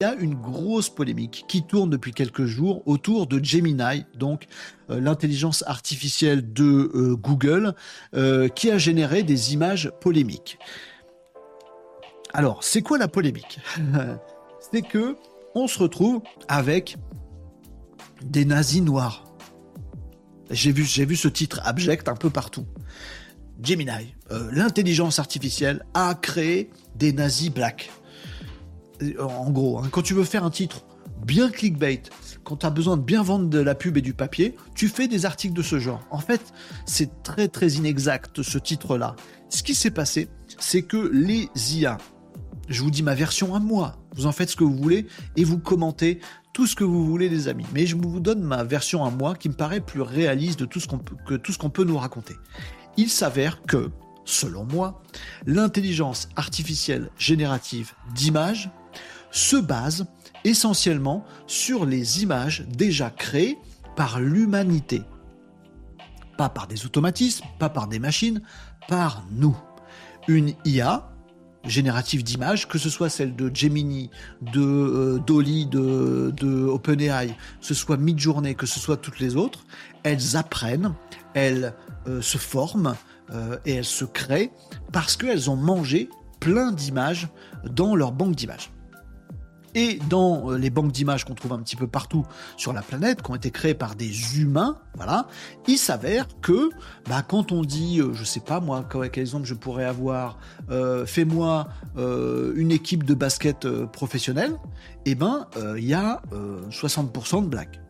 il 0.00 0.04
y 0.04 0.06
a 0.06 0.14
une 0.14 0.34
grosse 0.34 0.88
polémique 0.88 1.44
qui 1.46 1.62
tourne 1.62 1.90
depuis 1.90 2.12
quelques 2.12 2.46
jours 2.46 2.82
autour 2.86 3.26
de 3.26 3.42
Gemini, 3.44 4.06
donc 4.16 4.46
euh, 4.88 4.98
l'intelligence 4.98 5.62
artificielle 5.66 6.54
de 6.54 6.90
euh, 6.94 7.16
Google, 7.16 7.74
euh, 8.14 8.48
qui 8.48 8.70
a 8.70 8.78
généré 8.78 9.22
des 9.22 9.52
images 9.52 9.92
polémiques. 10.00 10.58
Alors, 12.32 12.64
c'est 12.64 12.80
quoi 12.80 12.96
la 12.96 13.08
polémique? 13.08 13.60
C'est 14.72 14.82
que 14.82 15.16
on 15.54 15.66
se 15.66 15.78
retrouve 15.78 16.22
avec 16.48 16.96
des 18.22 18.44
nazis 18.44 18.82
noirs. 18.82 19.24
J'ai 20.50 20.70
vu, 20.72 20.84
j'ai 20.84 21.04
vu 21.04 21.16
ce 21.16 21.28
titre 21.28 21.60
abject 21.64 22.08
un 22.08 22.14
peu 22.14 22.30
partout. 22.30 22.66
Gemini, 23.62 24.14
l'intelligence 24.52 25.18
artificielle 25.18 25.84
a 25.92 26.14
créé 26.14 26.70
des 26.94 27.12
nazis 27.12 27.50
blacks. 27.50 27.90
En 29.18 29.50
gros, 29.50 29.78
hein, 29.78 29.88
quand 29.90 30.02
tu 30.02 30.14
veux 30.14 30.24
faire 30.24 30.44
un 30.44 30.50
titre 30.50 30.84
bien 31.24 31.50
clickbait, 31.50 32.02
quand 32.44 32.56
tu 32.56 32.66
as 32.66 32.70
besoin 32.70 32.96
de 32.96 33.02
bien 33.02 33.22
vendre 33.22 33.48
de 33.48 33.58
la 33.58 33.74
pub 33.74 33.96
et 33.96 34.02
du 34.02 34.14
papier, 34.14 34.56
tu 34.74 34.88
fais 34.88 35.08
des 35.08 35.26
articles 35.26 35.54
de 35.54 35.62
ce 35.62 35.78
genre. 35.78 36.00
En 36.10 36.18
fait, 36.18 36.52
c'est 36.86 37.22
très 37.22 37.48
très 37.48 37.72
inexact 37.72 38.42
ce 38.42 38.58
titre-là. 38.58 39.16
Ce 39.48 39.62
qui 39.62 39.74
s'est 39.74 39.90
passé, 39.90 40.28
c'est 40.58 40.82
que 40.82 41.10
les 41.12 41.48
IA, 41.74 41.98
je 42.68 42.82
vous 42.82 42.90
dis 42.90 43.02
ma 43.02 43.14
version 43.14 43.54
à 43.54 43.58
moi, 43.58 43.96
vous 44.14 44.26
en 44.26 44.32
faites 44.32 44.50
ce 44.50 44.56
que 44.56 44.64
vous 44.64 44.76
voulez 44.76 45.06
et 45.36 45.44
vous 45.44 45.58
commentez 45.58 46.20
tout 46.52 46.66
ce 46.66 46.74
que 46.74 46.84
vous 46.84 47.06
voulez 47.06 47.28
les 47.28 47.48
amis. 47.48 47.66
Mais 47.74 47.86
je 47.86 47.96
vous 47.96 48.20
donne 48.20 48.42
ma 48.42 48.64
version 48.64 49.04
à 49.04 49.10
moi 49.10 49.34
qui 49.34 49.48
me 49.48 49.54
paraît 49.54 49.80
plus 49.80 50.02
réaliste 50.02 50.60
de 50.60 50.64
tout 50.64 50.80
ce 50.80 50.88
qu'on 50.88 50.98
peut, 50.98 51.16
que 51.26 51.34
tout 51.34 51.52
ce 51.52 51.58
qu'on 51.58 51.70
peut 51.70 51.84
nous 51.84 51.98
raconter. 51.98 52.34
Il 52.96 53.08
s'avère 53.08 53.62
que, 53.62 53.90
selon 54.24 54.64
moi, 54.64 55.02
l'intelligence 55.46 56.28
artificielle 56.36 57.10
générative 57.18 57.92
d'images 58.14 58.70
se 59.30 59.56
base 59.56 60.06
essentiellement 60.44 61.24
sur 61.46 61.86
les 61.86 62.22
images 62.22 62.64
déjà 62.68 63.10
créées 63.10 63.58
par 63.96 64.20
l'humanité. 64.20 65.02
Pas 66.36 66.48
par 66.48 66.66
des 66.66 66.86
automatismes, 66.86 67.44
pas 67.58 67.68
par 67.68 67.86
des 67.86 67.98
machines, 67.98 68.40
par 68.88 69.24
nous. 69.30 69.56
Une 70.28 70.54
IA 70.64 71.10
générative 71.64 72.22
d'images, 72.22 72.66
que 72.66 72.78
ce 72.78 72.88
soit 72.88 73.10
celle 73.10 73.36
de 73.36 73.50
Gemini, 73.54 74.10
de 74.40 74.62
euh, 74.62 75.18
Dolly, 75.18 75.66
de, 75.66 76.64
OpenAI, 76.66 77.28
que 77.28 77.34
ce 77.60 77.74
soit 77.74 77.98
Midjourney, 77.98 78.54
que 78.54 78.64
ce 78.66 78.80
soit 78.80 78.96
toutes 78.96 79.20
les 79.20 79.36
autres, 79.36 79.66
elles 80.02 80.36
apprennent, 80.36 80.94
elles 81.34 81.74
euh, 82.06 82.22
se 82.22 82.38
forment 82.38 82.94
euh, 83.32 83.58
et 83.66 83.74
elles 83.74 83.84
se 83.84 84.06
créent 84.06 84.50
parce 84.92 85.16
qu'elles 85.16 85.50
ont 85.50 85.56
mangé 85.56 86.08
plein 86.40 86.72
d'images 86.72 87.28
dans 87.64 87.94
leur 87.94 88.12
banque 88.12 88.34
d'images 88.34 88.70
et 89.74 89.98
dans 90.08 90.50
euh, 90.50 90.58
les 90.58 90.70
banques 90.70 90.92
d'images 90.92 91.24
qu'on 91.24 91.34
trouve 91.34 91.52
un 91.52 91.60
petit 91.60 91.76
peu 91.76 91.86
partout 91.86 92.26
sur 92.56 92.72
la 92.72 92.82
planète, 92.82 93.22
qui 93.22 93.30
ont 93.30 93.34
été 93.34 93.50
créées 93.50 93.74
par 93.74 93.94
des 93.94 94.38
humains, 94.38 94.78
voilà, 94.94 95.26
il 95.66 95.78
s'avère 95.78 96.26
que 96.40 96.70
bah, 97.08 97.22
quand 97.22 97.52
on 97.52 97.62
dit, 97.62 98.00
euh, 98.00 98.12
je 98.12 98.24
sais 98.24 98.40
pas 98.40 98.60
moi, 98.60 98.86
quel 98.90 99.22
exemple 99.22 99.46
je 99.46 99.54
pourrais 99.54 99.84
avoir, 99.84 100.38
euh, 100.70 101.06
fais-moi 101.06 101.68
une 101.96 102.70
équipe 102.70 103.04
de 103.04 103.14
basket 103.14 103.68
professionnelle, 103.86 104.56
eh 105.06 105.14
ben 105.14 105.46
il 105.76 105.84
y 105.84 105.94
a 105.94 106.22
60% 106.70 107.44
de 107.44 107.48
black 107.48 107.80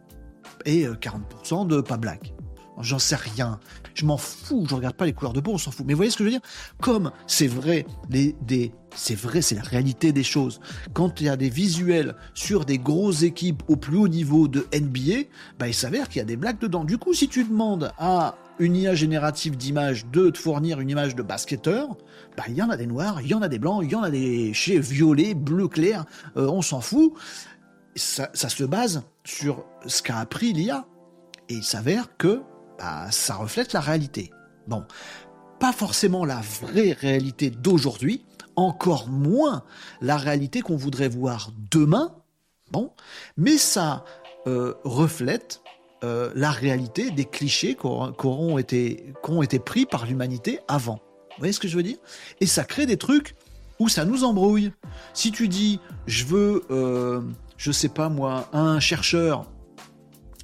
et 0.64 0.86
40% 0.86 1.66
de 1.66 1.80
pas 1.80 1.96
black. 1.96 2.34
J'en 2.80 2.98
sais 2.98 3.16
rien. 3.16 3.60
Je 3.94 4.06
m'en 4.06 4.16
fous. 4.16 4.66
Je 4.68 4.74
regarde 4.74 4.96
pas 4.96 5.06
les 5.06 5.12
couleurs 5.12 5.32
de 5.32 5.40
peau, 5.40 5.52
on 5.52 5.58
s'en 5.58 5.70
fout. 5.70 5.84
Mais 5.86 5.92
vous 5.92 5.98
voyez 5.98 6.10
ce 6.10 6.16
que 6.16 6.24
je 6.24 6.30
veux 6.30 6.34
dire? 6.34 6.40
Comme 6.80 7.12
c'est 7.26 7.46
vrai, 7.46 7.86
les, 8.08 8.34
des, 8.42 8.72
c'est 8.94 9.14
vrai, 9.14 9.42
c'est 9.42 9.54
la 9.54 9.62
réalité 9.62 10.12
des 10.12 10.24
choses. 10.24 10.60
Quand 10.92 11.20
il 11.20 11.26
y 11.26 11.28
a 11.28 11.36
des 11.36 11.48
visuels 11.48 12.16
sur 12.34 12.64
des 12.64 12.78
grosses 12.78 13.22
équipes 13.22 13.62
au 13.68 13.76
plus 13.76 13.96
haut 13.96 14.08
niveau 14.08 14.48
de 14.48 14.66
NBA, 14.74 15.28
bah, 15.58 15.68
il 15.68 15.74
s'avère 15.74 16.08
qu'il 16.08 16.18
y 16.18 16.22
a 16.22 16.26
des 16.26 16.36
blagues 16.36 16.58
dedans. 16.58 16.84
Du 16.84 16.98
coup, 16.98 17.14
si 17.14 17.28
tu 17.28 17.44
demandes 17.44 17.92
à 17.98 18.36
une 18.58 18.76
IA 18.76 18.94
générative 18.94 19.56
d'images 19.56 20.06
de 20.06 20.30
te 20.30 20.38
fournir 20.38 20.80
une 20.80 20.90
image 20.90 21.14
de 21.14 21.22
basketteur, 21.22 21.88
bah, 22.36 22.44
il 22.48 22.54
y 22.54 22.62
en 22.62 22.70
a 22.70 22.76
des 22.76 22.86
noirs, 22.86 23.20
il 23.20 23.28
y 23.28 23.34
en 23.34 23.42
a 23.42 23.48
des 23.48 23.58
blancs, 23.58 23.82
il 23.84 23.90
y 23.90 23.94
en 23.94 24.02
a 24.02 24.10
des 24.10 24.52
chez 24.52 24.78
violets, 24.78 25.34
bleu 25.34 25.68
clair, 25.68 26.04
euh, 26.36 26.46
on 26.48 26.62
s'en 26.62 26.80
fout. 26.80 27.14
Ça, 27.96 28.30
ça 28.34 28.48
se 28.48 28.64
base 28.64 29.02
sur 29.24 29.64
ce 29.86 30.02
qu'a 30.02 30.18
appris 30.18 30.52
l'IA. 30.52 30.86
Et 31.48 31.54
il 31.54 31.64
s'avère 31.64 32.16
que 32.16 32.42
bah, 32.78 33.10
ça 33.10 33.34
reflète 33.34 33.72
la 33.72 33.80
réalité. 33.80 34.30
Bon, 34.68 34.84
pas 35.58 35.72
forcément 35.72 36.24
la 36.24 36.40
vraie 36.40 36.92
réalité 36.92 37.50
d'aujourd'hui, 37.50 38.24
encore 38.60 39.08
moins 39.08 39.62
la 40.00 40.16
réalité 40.16 40.60
qu'on 40.60 40.76
voudrait 40.76 41.08
voir 41.08 41.50
demain, 41.70 42.14
bon, 42.70 42.92
mais 43.36 43.58
ça 43.58 44.04
euh, 44.46 44.74
reflète 44.84 45.62
euh, 46.02 46.30
la 46.34 46.50
réalité 46.50 47.10
des 47.10 47.26
clichés 47.26 47.74
qui 47.74 47.86
auront 47.86 48.58
été, 48.58 49.12
été 49.42 49.58
pris 49.58 49.86
par 49.86 50.06
l'humanité 50.06 50.60
avant. 50.68 51.00
Vous 51.30 51.38
voyez 51.38 51.52
ce 51.52 51.60
que 51.60 51.68
je 51.68 51.76
veux 51.76 51.82
dire? 51.82 51.98
Et 52.40 52.46
ça 52.46 52.64
crée 52.64 52.86
des 52.86 52.96
trucs 52.96 53.34
où 53.78 53.88
ça 53.88 54.04
nous 54.04 54.24
embrouille. 54.24 54.72
Si 55.14 55.32
tu 55.32 55.48
dis, 55.48 55.80
je 56.06 56.24
veux, 56.24 56.64
euh, 56.70 57.20
je 57.56 57.72
sais 57.72 57.88
pas 57.88 58.08
moi, 58.08 58.48
un 58.52 58.80
chercheur 58.80 59.46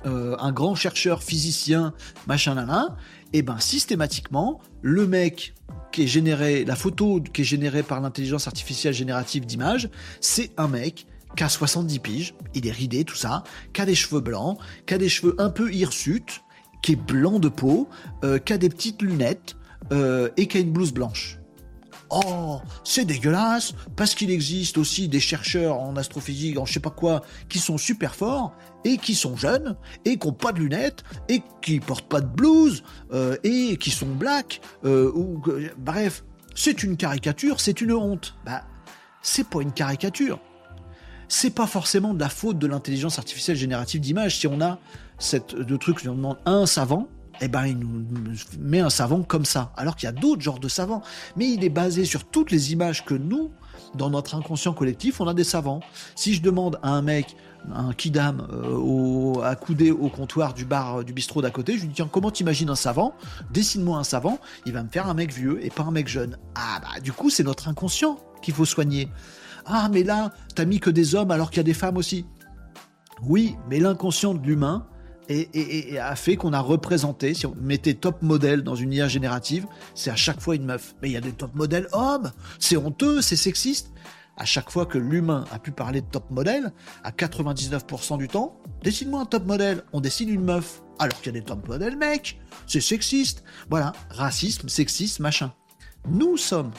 euh, 0.07 0.37
un 0.39 0.53
grand 0.53 0.75
chercheur 0.77 1.23
physicien, 1.23 1.93
machin 2.27 2.55
là, 2.55 2.97
et 3.33 3.43
ben 3.43 3.59
systématiquement, 3.59 4.61
le 4.83 5.07
mec 5.07 5.55
qui 5.93 6.05
est 6.05 6.07
généré, 6.07 6.65
la 6.65 6.77
photo 6.77 7.21
qui 7.21 7.43
est 7.43 7.45
générée 7.45 7.83
par 7.83 8.01
l'intelligence 8.01 8.47
artificielle 8.47 8.95
générative 8.95 9.47
d'images, 9.47 9.89
c'est 10.21 10.51
un 10.57 10.69
mec 10.69 11.07
qui 11.37 11.45
a 11.45 11.49
70 11.49 11.99
piges, 11.99 12.35
il 12.55 12.67
est 12.67 12.73
ridé, 12.73 13.05
tout 13.05 13.17
ça, 13.17 13.45
qui 13.73 13.81
a 13.81 13.87
des 13.87 13.95
cheveux 13.95 14.21
blancs, 14.21 14.59
qui 14.87 14.95
a 14.95 14.99
des 14.99 15.09
cheveux 15.09 15.35
un 15.39 15.51
peu 15.51 15.73
hirsutes, 15.73 16.43
qui 16.83 16.93
est 16.93 16.97
blanc 16.97 17.39
de 17.39 17.49
peau, 17.49 17.89
euh, 18.25 18.39
qui 18.39 18.53
a 18.53 18.59
des 18.59 18.69
petites 18.69 19.03
lunettes 19.03 19.57
euh, 19.93 20.31
et 20.37 20.47
qui 20.47 20.57
a 20.59 20.61
une 20.61 20.73
blouse 20.73 20.93
blanche. 20.93 21.39
Oh, 22.11 22.61
c'est 22.85 23.05
dégueulasse, 23.05 23.75
parce 23.97 24.15
qu'il 24.15 24.31
existe 24.31 24.79
aussi 24.79 25.09
des 25.09 25.21
chercheurs 25.21 25.81
en 25.81 25.97
astrophysique, 25.97 26.59
en 26.59 26.65
je 26.65 26.75
sais 26.75 26.81
pas 26.81 26.91
quoi, 26.91 27.23
qui 27.49 27.59
sont 27.59 27.79
super 27.79 28.15
forts, 28.15 28.57
et 28.85 28.99
qui 28.99 29.15
sont 29.15 29.37
jeunes, 29.37 29.77
et 30.05 30.17
qui 30.17 30.27
n'ont 30.27 30.33
pas 30.33 30.53
de 30.53 30.61
lunettes, 30.61 31.03
et 31.29 31.43
qui 31.63 31.81
portent 31.81 32.09
pas 32.09 32.21
de 32.21 32.29
blouse, 32.29 32.85
euh, 33.13 33.37
et 33.43 33.77
qui 33.77 33.91
sont 33.91 34.07
black, 34.07 34.61
euh, 34.85 35.11
ou 35.15 35.43
bref, 35.79 36.25
c'est 36.55 36.83
une 36.83 36.97
caricature, 36.97 37.61
c'est 37.61 37.81
une 37.81 37.93
honte. 37.93 38.37
Bah, 38.45 38.65
c'est 39.23 39.49
pas 39.49 39.61
une 39.61 39.73
caricature. 39.73 40.41
C'est 41.29 41.51
pas 41.51 41.67
forcément 41.67 42.15
de 42.15 42.21
la 42.21 42.29
faute 42.29 42.59
de 42.59 42.69
l'intelligence 42.69 43.19
artificielle 43.19 43.57
générative 43.57 44.01
d'image 44.01 44.39
si 44.39 44.47
on 44.47 44.61
a 44.61 44.79
cette 45.19 45.57
de 45.57 45.77
truc, 45.77 45.99
on 46.07 46.15
demande 46.15 46.39
un 46.47 46.67
savant, 46.67 47.09
eh 47.41 47.49
ben, 47.49 47.67
il 47.67 47.79
nous 47.79 48.05
met 48.59 48.81
un 48.81 48.91
savant 48.91 49.23
comme 49.23 49.45
ça. 49.45 49.73
Alors 49.77 49.97
qu'il 49.97 50.07
y 50.07 50.11
a 50.11 50.13
d'autres 50.13 50.43
genres 50.43 50.59
de 50.59 50.69
savants. 50.69 51.03
Mais 51.37 51.49
il 51.51 51.65
est 51.65 51.71
basé 51.71 52.05
sur 52.05 52.25
toutes 52.25 52.51
les 52.51 52.73
images 52.73 53.05
que 53.05 53.15
nous, 53.15 53.51
dans 53.95 54.11
notre 54.11 54.35
inconscient 54.35 54.73
collectif, 54.73 55.21
on 55.21 55.29
a 55.29 55.35
des 55.35 55.45
savants. 55.45 55.81
Si 56.15 56.35
je 56.35 56.43
demande 56.43 56.79
à 56.83 56.91
un 56.91 57.03
mec, 57.03 57.37
un 57.75 57.93
kidam, 57.93 58.47
euh, 58.53 59.43
accoudé 59.43 59.91
au 59.91 60.09
comptoir 60.09 60.55
du 60.55 60.65
bar, 60.65 61.05
du 61.05 61.13
bistrot 61.13 61.43
d'à 61.43 61.51
côté, 61.51 61.77
je 61.77 61.83
lui 61.83 61.89
dis 61.89 61.95
tiens, 61.95 62.09
comment 62.11 62.31
t'imagines 62.31 62.71
un 62.71 62.77
savant? 62.77 63.15
Dessine-moi 63.51 63.99
un 63.99 64.05
savant. 64.05 64.39
Il 64.67 64.73
va 64.73 64.83
me 64.83 64.89
faire 64.89 65.09
un 65.09 65.15
mec 65.15 65.33
vieux 65.33 65.65
et 65.65 65.71
pas 65.71 65.83
un 65.83 65.91
mec 65.91 66.09
jeune. 66.09 66.39
Ah 66.55 66.81
bah, 66.81 67.01
du 67.01 67.13
coup, 67.13 67.31
c'est 67.31 67.45
notre 67.45 67.69
inconscient 67.69 68.19
qu'il 68.43 68.55
faut 68.55 68.65
soigner. 68.65 69.09
Ah, 69.65 69.89
mais 69.91 70.05
là, 70.05 70.33
t'as 70.55 70.65
mis 70.65 70.79
que 70.79 70.91
des 70.91 71.15
hommes 71.15 71.31
alors 71.31 71.51
qu'il 71.51 71.59
y 71.59 71.61
a 71.61 71.65
des 71.65 71.75
femmes 71.75 71.97
aussi. 71.97 72.25
Oui, 73.23 73.57
mais 73.69 73.81
l'inconscient 73.81 74.35
de 74.35 74.47
l'humain, 74.47 74.87
et, 75.29 75.99
a 75.99 76.17
fait 76.17 76.37
qu'on 76.37 76.53
a 76.53 76.61
représenté, 76.61 77.35
si 77.35 77.47
on 77.47 77.55
mettait 77.61 77.95
top 77.95 78.23
modèle 78.23 78.63
dans 78.63 78.75
une 78.75 78.93
IA 78.93 79.09
générative, 79.09 79.67
c'est 79.95 80.11
à 80.11 80.17
chaque 80.17 80.41
fois 80.41 80.55
une 80.55 80.65
meuf. 80.65 80.95
Mais 81.03 81.09
il 81.09 81.13
y 81.13 81.17
a 81.17 81.21
des 81.21 81.33
top 81.33 81.55
modèles 81.55 81.89
hommes, 81.93 82.33
c'est 82.59 82.77
honteux, 82.77 83.23
c'est 83.23 83.37
sexiste. 83.37 83.93
À 84.37 84.45
chaque 84.45 84.71
fois 84.71 84.85
que 84.85 84.99
l'humain 84.99 85.47
a 85.51 85.59
pu 85.59 85.71
parler 85.71 86.03
de 86.03 86.07
top 86.07 86.31
modèle, 86.31 86.73
à 87.05 87.11
99% 87.11 88.19
du 88.19 88.29
temps, 88.29 88.61
dessine-moi 88.83 89.23
un 89.23 89.25
top 89.25 89.47
modèle, 89.47 89.83
on 89.93 90.01
dessine 90.01 90.29
une 90.29 90.45
meuf. 90.45 90.83
Alors 90.99 91.19
qu'il 91.21 91.35
y 91.35 91.37
a 91.37 91.41
des 91.41 91.45
top 91.45 91.67
modèles 91.69 91.97
mecs, 91.97 92.39
c'est 92.67 92.81
sexiste. 92.81 93.45
Voilà, 93.71 93.93
racisme, 94.11 94.69
sexisme, 94.69 95.23
machin. 95.23 95.53
Nous 96.09 96.37
sommes 96.37 96.71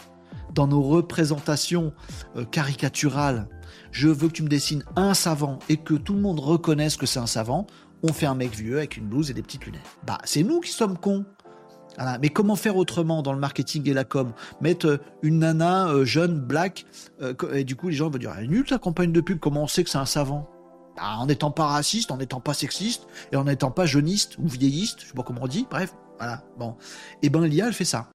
dans 0.54 0.68
nos 0.68 0.82
représentations 0.82 1.94
euh, 2.36 2.46
caricaturales 2.46 3.48
je 3.92 4.08
veux 4.08 4.28
que 4.28 4.34
tu 4.34 4.44
me 4.44 4.48
dessines 4.48 4.84
un 4.96 5.14
savant 5.14 5.60
et 5.70 5.78
que 5.78 5.94
tout 5.94 6.14
le 6.14 6.22
monde 6.22 6.40
reconnaisse 6.40 6.98
que 6.98 7.06
c'est 7.06 7.20
un 7.20 7.28
savant, 7.28 7.68
on 8.04 8.14
fait 8.14 8.26
un 8.26 8.36
mec 8.36 8.56
vieux 8.56 8.78
avec 8.78 8.98
une 8.98 9.08
blouse 9.08 9.32
et 9.32 9.34
des 9.34 9.42
petites 9.42 9.66
lunettes. 9.66 9.82
Bah, 10.06 10.18
c'est 10.24 10.44
nous 10.44 10.60
qui 10.60 10.72
sommes 10.72 10.98
cons. 10.98 11.26
Mais 12.22 12.30
comment 12.30 12.56
faire 12.56 12.78
autrement 12.78 13.24
dans 13.24 13.34
le 13.34 13.40
marketing 13.40 13.90
et 13.90 13.94
la 13.94 14.04
com? 14.04 14.32
Mettre 14.62 14.86
euh, 14.86 14.98
une 15.24 15.40
nana 15.40 15.88
euh, 15.88 16.06
jeune, 16.06 16.40
black, 16.40 16.86
euh, 17.24 17.34
et 17.54 17.64
du 17.64 17.76
coup 17.76 17.90
les 17.90 17.96
gens 17.96 18.08
vont 18.08 18.20
dire, 18.20 18.38
est 18.38 18.46
nulle 18.46 18.66
ta 18.66 18.78
campagne 18.78 19.12
de 19.12 19.20
pub, 19.20 19.40
comment 19.40 19.64
on 19.64 19.68
sait 19.68 19.84
que 19.84 19.90
c'est 19.90 19.98
un 19.98 20.06
savant? 20.06 20.48
Bah, 20.96 21.16
En 21.18 21.26
n'étant 21.26 21.50
pas 21.50 21.66
raciste, 21.66 22.12
en 22.12 22.18
n'étant 22.18 22.40
pas 22.40 22.54
sexiste, 22.54 23.08
et 23.32 23.36
en 23.36 23.46
n'étant 23.46 23.72
pas 23.72 23.88
jeuniste 23.88 24.38
ou 24.38 24.48
vieilliste, 24.48 25.02
je 25.02 25.08
sais 25.08 25.14
pas 25.14 25.24
comment 25.24 25.42
on 25.42 25.48
dit, 25.48 25.66
bref, 25.72 25.96
voilà, 26.20 26.44
bon. 26.60 26.76
Et 27.24 27.28
eh 27.28 27.30
ben 27.30 27.44
l'IA, 27.46 27.66
elle 27.68 27.74
fait 27.74 27.84
ça. 27.84 28.06